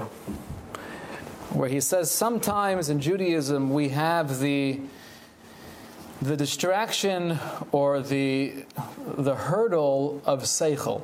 [1.50, 4.80] where he says sometimes in Judaism we have the
[6.20, 7.38] the distraction
[7.72, 8.64] or the
[9.16, 11.02] the hurdle of seichel.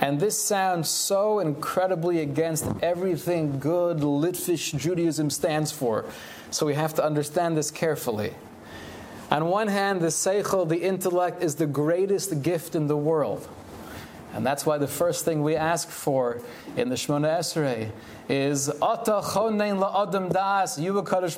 [0.00, 6.06] And this sounds so incredibly against everything good Litvish Judaism stands for.
[6.50, 8.32] So we have to understand this carefully.
[9.30, 13.46] On one hand, the seichel, the intellect, is the greatest gift in the world.
[14.32, 16.40] And that's why the first thing we ask for
[16.76, 17.90] in the Shemona Esrei
[18.28, 20.92] is Ata chonein la'adam das, you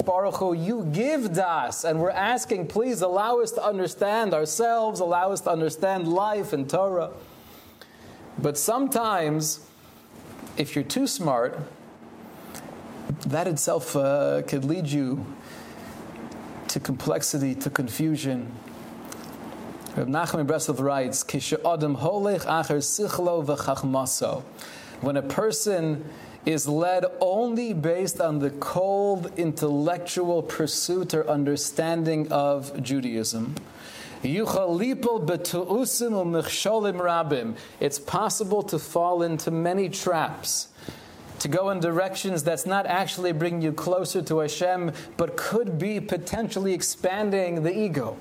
[0.05, 1.85] Baruch Hu, you give das.
[1.85, 6.69] And we're asking, please allow us to understand ourselves, allow us to understand life and
[6.69, 7.11] Torah.
[8.39, 9.61] But sometimes,
[10.57, 11.59] if you're too smart,
[13.27, 15.25] that itself uh, could lead you
[16.69, 18.51] to complexity, to confusion.
[19.97, 21.23] Reb Nachman Breslov writes,
[21.65, 24.43] adam holech sichlo v'chachmaso."
[25.03, 26.05] When a person
[26.47, 33.55] is led only based on the cold intellectual pursuit or understanding of Judaism,
[37.81, 40.69] it's possible to fall into many traps
[41.43, 45.99] to go in directions that's not actually bringing you closer to Hashem, but could be
[45.99, 48.17] potentially expanding the ego.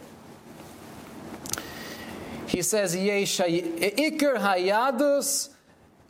[2.47, 5.49] He says, Ikar hayadus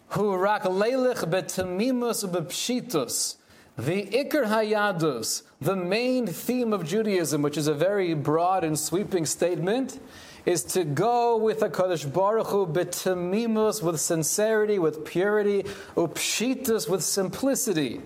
[0.08, 3.36] hu rak leilech betamimus bepshitus.
[3.82, 9.26] The Ikar Hayadus, the main theme of Judaism, which is a very broad and sweeping
[9.26, 10.00] statement,
[10.46, 15.64] is to go with a Kadosh Baruch Hu with sincerity, with purity,
[15.96, 18.02] upshitus, with simplicity,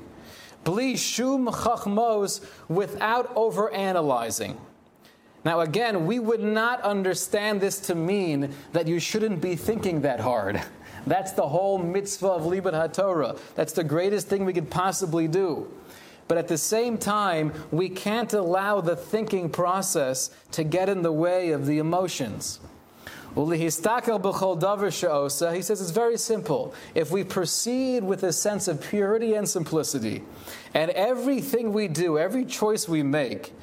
[0.63, 4.55] bli shum chachmos, without overanalyzing.
[5.43, 10.21] Now, again, we would not understand this to mean that you shouldn't be thinking that
[10.21, 10.63] hard.
[11.07, 13.37] That's the whole mitzvah of Libat HaTorah.
[13.55, 15.71] That's the greatest thing we could possibly do.
[16.27, 21.11] But at the same time, we can't allow the thinking process to get in the
[21.11, 22.59] way of the emotions.
[23.35, 23.81] He says
[25.81, 26.73] it's very simple.
[26.95, 30.23] If we proceed with a sense of purity and simplicity,
[30.73, 33.53] and everything we do, every choice we make,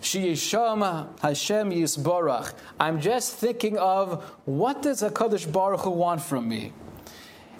[0.00, 6.72] Hashem Yisborach, I'm just thinking of what does HaKadosh Baruch Hu want from me?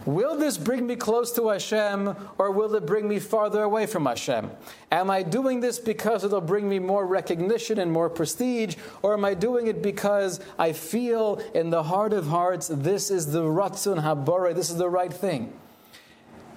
[0.06, 4.06] Will this bring me close to Hashem or will it bring me farther away from
[4.06, 4.50] Hashem?
[4.90, 9.24] Am I doing this because it'll bring me more recognition and more prestige or am
[9.24, 14.02] I doing it because I feel in the heart of hearts this is the Ratzun
[14.02, 15.52] Habore, this is the right thing?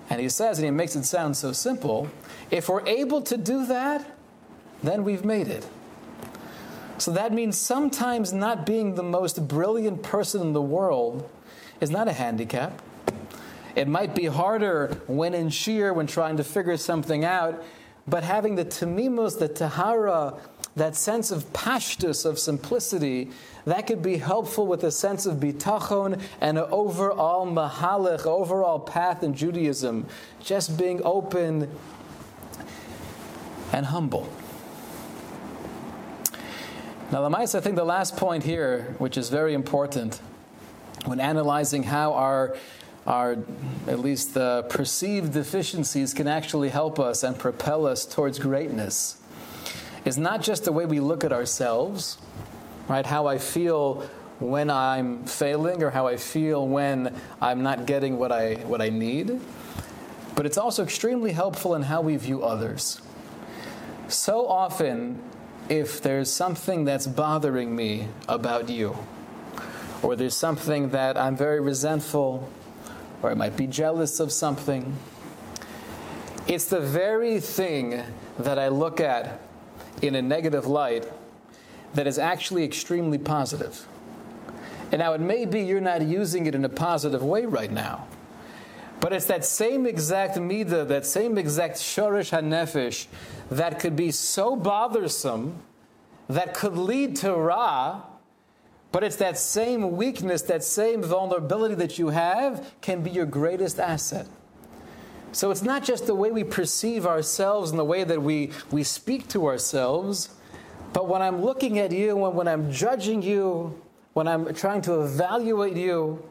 [0.09, 2.09] And he says, and he makes it sound so simple,
[2.51, 4.05] if we're able to do that,
[4.83, 5.67] then we've made it.
[6.97, 11.27] So that means sometimes not being the most brilliant person in the world
[11.79, 12.79] is not a handicap.
[13.75, 17.63] It might be harder when in shiur, when trying to figure something out,
[18.07, 20.35] but having the tamimus, the tahara,
[20.75, 23.31] that sense of pashtus, of simplicity,
[23.65, 29.23] that could be helpful with a sense of bitachon and an overall mahalach, overall path
[29.23, 30.05] in Judaism,
[30.39, 31.69] just being open
[33.73, 34.29] and humble.
[37.11, 40.21] Now, Lamais, I think the last point here, which is very important
[41.03, 42.55] when analyzing how our
[43.05, 43.35] our
[43.87, 49.19] at least perceived deficiencies can actually help us and propel us towards greatness
[50.05, 52.17] is not just the way we look at ourselves,
[52.87, 53.05] right?
[53.05, 54.07] How I feel
[54.39, 58.87] when I'm failing or how I feel when I'm not getting what I what I
[58.87, 59.37] need,
[60.35, 63.01] but it's also extremely helpful in how we view others.
[64.07, 65.21] So often
[65.69, 68.97] if there's something that's bothering me about you,
[70.01, 72.49] or there's something that I'm very resentful
[73.21, 74.95] or I might be jealous of something.
[76.47, 78.03] It's the very thing
[78.39, 79.39] that I look at
[80.01, 81.07] in a negative light
[81.93, 83.85] that is actually extremely positive.
[84.91, 88.07] And now it may be you're not using it in a positive way right now.
[88.99, 93.07] But it's that same exact midah, that same exact shorish hanefesh,
[93.51, 95.61] that could be so bothersome,
[96.29, 98.01] that could lead to ra,
[98.93, 103.77] but it's that same weakness, that same vulnerability that you have can be your greatest
[103.77, 104.25] asset.
[105.33, 108.83] So it's not just the way we perceive ourselves and the way that we, we
[108.83, 110.29] speak to ourselves,
[110.93, 113.81] but when I'm looking at you, when, when I'm judging you,
[114.13, 116.23] when I'm trying to evaluate you,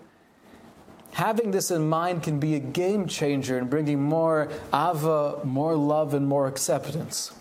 [1.12, 6.14] having this in mind can be a game changer in bringing more ava, more love,
[6.14, 7.32] and more acceptance.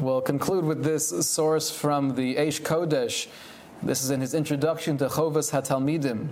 [0.00, 3.26] We'll conclude with this source from the Eish Kodesh.
[3.82, 6.28] This is in his introduction to Chovas HaTalmidim.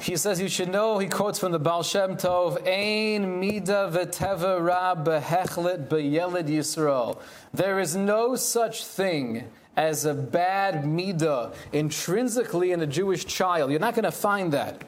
[0.00, 4.62] He says you should know, he quotes from the Baal Shem Tov, Ein mida v'teva
[4.62, 7.18] ra behechlet beyeled Yisrael.
[7.54, 9.44] There is no such thing
[9.76, 13.70] as a bad midah intrinsically in a Jewish child.
[13.70, 14.84] You're not going to find that.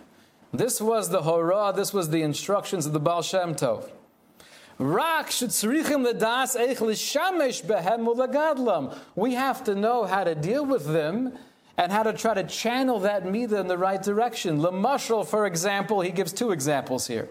[0.53, 3.91] This was the Horah, this was the instructions of the Baal Shem Tov.
[4.79, 4.93] We
[9.35, 11.39] have to know how to deal with them
[11.79, 14.61] and how to try to channel that midah in the right direction.
[14.61, 17.29] Lamashal, for example, he gives two examples here.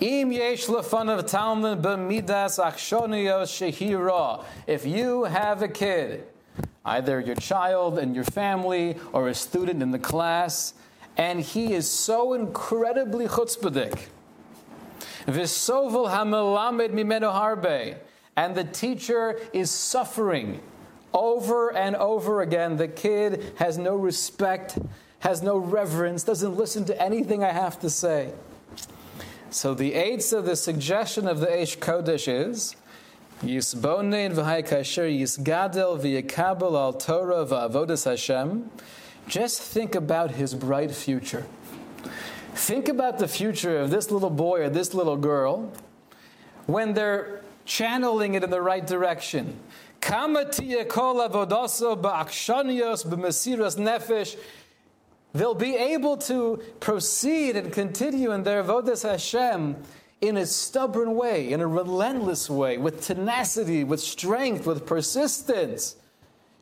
[0.00, 0.26] If
[4.86, 6.24] you have a kid,
[6.84, 10.74] either your child and your family or a student in the class,
[11.16, 14.08] and he is so incredibly chutzpahdik,
[15.26, 17.96] V'sovel hamelamed mimeno harbe.
[18.36, 20.60] And the teacher is suffering
[21.12, 22.76] over and over again.
[22.76, 24.78] The kid has no respect,
[25.20, 28.32] has no reverence, doesn't listen to anything I have to say.
[29.50, 32.74] So the aids of the suggestion of the Eish Kodesh is
[35.08, 38.60] Yisgadel al Torah.
[39.26, 41.46] Just think about his bright future.
[42.54, 45.72] Think about the future of this little boy or this little girl
[46.66, 49.58] when they're channeling it in the right direction.
[55.32, 59.76] They'll be able to proceed and continue in their vodas Hashem
[60.28, 65.96] in a stubborn way, in a relentless way, with tenacity, with strength, with persistence,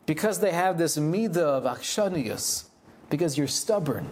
[0.07, 2.65] because they have this midah of akshanius,
[3.11, 4.09] because you're stubborn.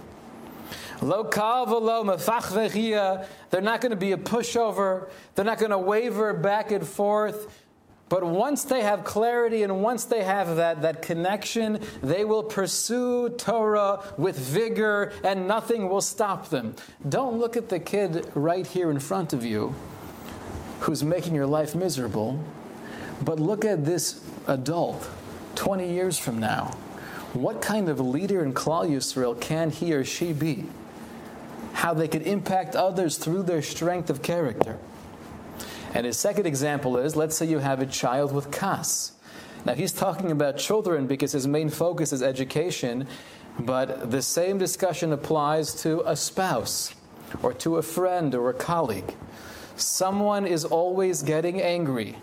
[1.03, 5.09] Lo They're not going to be a pushover.
[5.35, 7.65] They're not going to waver back and forth.
[8.11, 13.31] But once they have clarity and once they have that, that connection, they will pursue
[13.31, 16.75] Torah with vigor and nothing will stop them.
[17.09, 19.75] Don't look at the kid right here in front of you
[20.81, 22.39] who's making your life miserable,
[23.23, 25.09] but look at this adult
[25.55, 26.77] 20 years from now.
[27.33, 30.67] What kind of leader in Klal Yisrael can he or she be?
[31.81, 34.77] how they could impact others through their strength of character.
[35.95, 39.13] And his second example is let's say you have a child with kas.
[39.65, 43.07] Now he's talking about children because his main focus is education,
[43.59, 46.95] but the same discussion applies to a spouse
[47.43, 49.15] or to a friend or a colleague.
[49.77, 52.17] Someone is always getting angry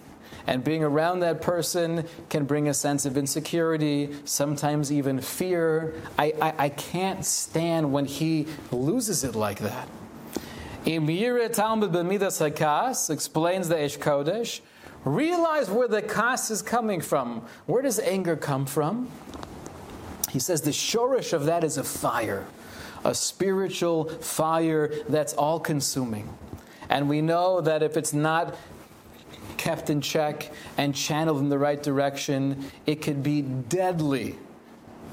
[0.47, 5.93] and being around that person can bring a sense of insecurity, sometimes even fear.
[6.18, 9.89] I, I, I can't stand when he loses it like that.
[10.88, 14.61] Imir Talmud B'midas HaKas explains the Eish Kodesh.
[15.03, 17.45] Realize where the kas is coming from.
[17.65, 19.11] Where does anger come from?
[20.29, 22.47] He says the shorish of that is a fire,
[23.03, 26.29] a spiritual fire that's all consuming.
[26.89, 28.55] And we know that if it's not
[29.57, 34.38] kept in check and channeled in the right direction, it could be deadly,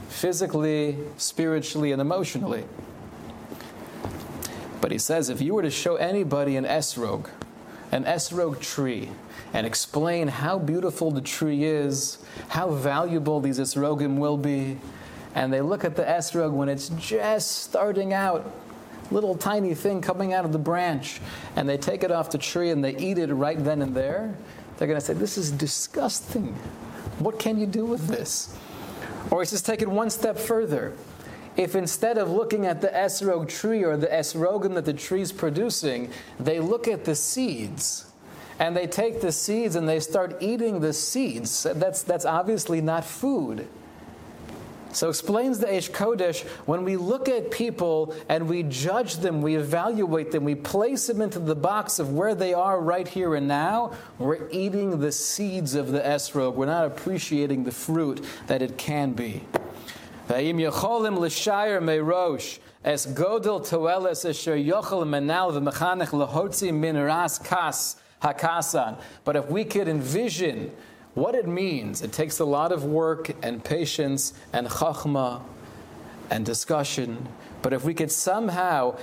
[0.09, 2.63] physically, spiritually, and emotionally.
[4.85, 7.31] But he says if you were to show anybody an esrog,
[7.91, 9.09] an esrog tree,
[9.55, 12.19] and explain how beautiful the tree is,
[12.49, 14.77] how valuable these esrogim will be,
[15.35, 18.53] and they look at the esrog when it's just starting out,
[19.11, 21.19] little tiny thing coming out of the branch,
[21.57, 24.37] and they take it off the tree and they eat it right then and there,
[24.77, 26.53] they're going to say, This is disgusting.
[27.21, 28.55] What can you do with this?
[29.31, 30.93] Or he says, take it one step further.
[31.57, 35.33] If instead of looking at the esrog tree or the esrogim that the tree is
[35.33, 38.07] producing, they look at the seeds,
[38.59, 43.05] and they take the seeds and they start eating the seeds, that's, that's obviously not
[43.05, 43.67] food.
[44.93, 49.57] So explains the Eish Kodesh, when we look at people and we judge them, we
[49.57, 53.49] evaluate them, we place them into the box of where they are right here and
[53.49, 56.55] now, we're eating the seeds of the esrog.
[56.55, 59.43] We're not appreciating the fruit that it can be.
[61.81, 64.25] Meirosh es godel toeles
[65.07, 68.99] menal v'mechanech lahotzi min ras kas hakasan.
[69.25, 70.71] But if we could envision
[71.15, 72.03] what it means.
[72.03, 75.43] It takes a lot of work and patience and chachma
[76.31, 77.29] and discussion.
[77.63, 78.99] But if we could somehow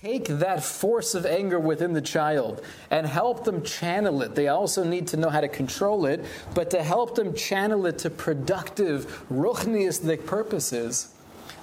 [0.00, 4.84] take that force of anger within the child and help them channel it, they also
[4.84, 6.24] need to know how to control it,
[6.54, 11.12] but to help them channel it to productive, ruchniistic purposes,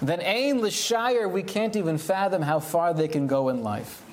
[0.01, 4.03] then Ain Lishire, we can't even fathom how far they can go in life.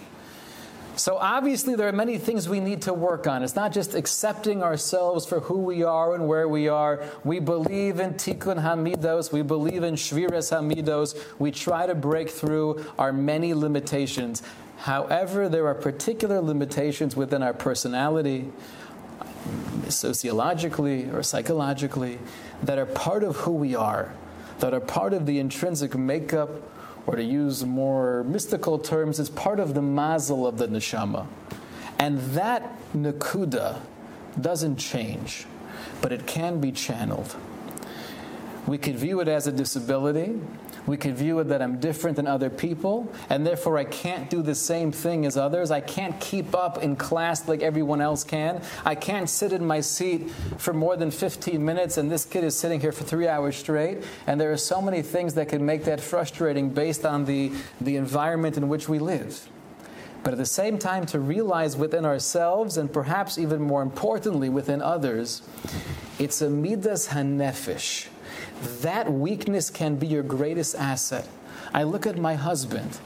[0.97, 3.43] So obviously, there are many things we need to work on.
[3.43, 7.05] It's not just accepting ourselves for who we are and where we are.
[7.23, 9.31] We believe in Tikkun Hamidos.
[9.31, 11.15] We believe in Shviras Hamidos.
[11.39, 14.43] We try to break through our many limitations.
[14.79, 18.51] However, there are particular limitations within our personality,
[19.91, 22.19] sociologically or psychologically,
[22.63, 24.15] that are part of who we are,
[24.61, 26.51] that are part of the intrinsic makeup
[27.07, 31.27] or to use more mystical terms, it's part of the mazel of the neshama.
[31.99, 33.81] And that nakuda
[34.41, 35.47] doesn't change,
[36.03, 37.37] but it can be channeled.
[38.67, 40.41] We could view it as a disability,
[40.87, 44.43] we could view it that I'm different than other people, and therefore I can't do
[44.43, 45.71] the same thing as others.
[45.71, 48.63] I can't keep up in class like everyone else can.
[48.85, 52.57] I can't sit in my seat for more than 15 minutes, and this kid is
[52.57, 54.05] sitting here for three hours straight.
[54.27, 57.97] And there are so many things that can make that frustrating based on the, the
[57.97, 59.49] environment in which we live.
[60.23, 64.83] But at the same time, to realize within ourselves, and perhaps even more importantly within
[64.83, 65.43] others,
[66.19, 68.09] it's a midas hanefesh
[68.81, 71.29] that weakness can be your greatest asset.
[71.75, 72.99] I look at my husband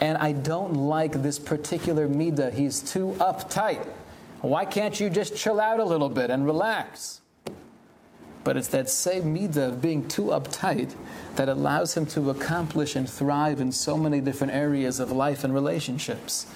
[0.00, 2.52] and I don't like this particular midah.
[2.52, 3.86] He's too uptight.
[4.40, 7.20] Why can't you just chill out a little bit and relax?
[8.44, 10.94] But it's that same midah of being too uptight
[11.36, 15.52] that allows him to accomplish and thrive in so many different areas of life and
[15.52, 16.46] relationships.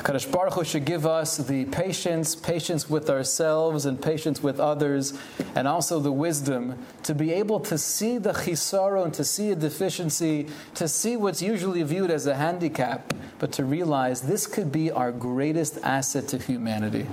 [0.00, 5.12] HaKadosh Baruch Hu should give us the patience, patience with ourselves and patience with others,
[5.54, 10.46] and also the wisdom to be able to see the chisaron, to see a deficiency,
[10.74, 15.12] to see what's usually viewed as a handicap, but to realize this could be our
[15.12, 17.06] greatest asset to humanity.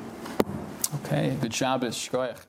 [1.04, 2.47] Okay, good Shabbos, shkoyach.